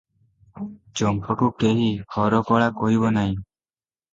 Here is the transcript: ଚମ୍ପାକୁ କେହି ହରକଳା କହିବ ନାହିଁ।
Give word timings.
ଚମ୍ପାକୁ 1.01 1.49
କେହି 1.65 1.91
ହରକଳା 2.17 2.73
କହିବ 2.81 3.13
ନାହିଁ। 3.21 3.37